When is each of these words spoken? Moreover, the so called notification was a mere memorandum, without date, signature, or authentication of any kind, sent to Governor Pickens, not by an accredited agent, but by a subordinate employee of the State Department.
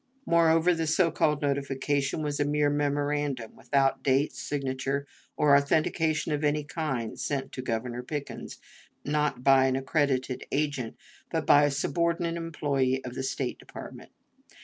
Moreover, 0.25 0.73
the 0.73 0.87
so 0.87 1.11
called 1.11 1.43
notification 1.43 2.23
was 2.23 2.39
a 2.39 2.43
mere 2.43 2.71
memorandum, 2.71 3.55
without 3.55 4.01
date, 4.01 4.33
signature, 4.33 5.05
or 5.37 5.55
authentication 5.55 6.31
of 6.31 6.43
any 6.43 6.63
kind, 6.63 7.19
sent 7.19 7.51
to 7.51 7.61
Governor 7.61 8.01
Pickens, 8.01 8.57
not 9.05 9.43
by 9.43 9.67
an 9.67 9.75
accredited 9.75 10.43
agent, 10.51 10.97
but 11.29 11.45
by 11.45 11.65
a 11.65 11.69
subordinate 11.69 12.35
employee 12.35 13.05
of 13.05 13.13
the 13.13 13.21
State 13.21 13.59
Department. 13.59 14.09